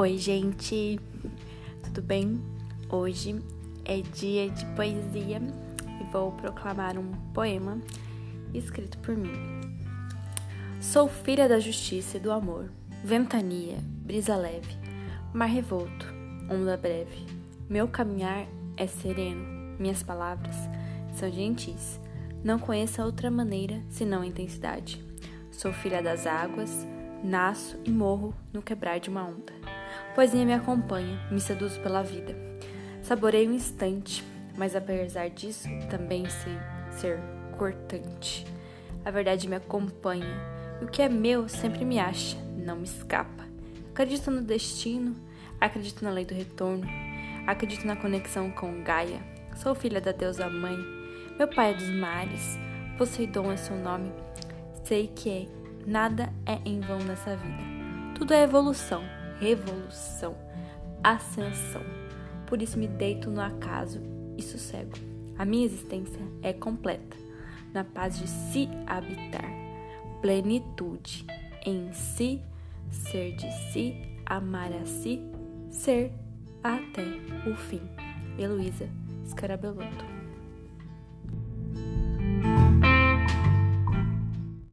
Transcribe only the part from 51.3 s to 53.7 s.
meu pai é dos mares, Poseidon é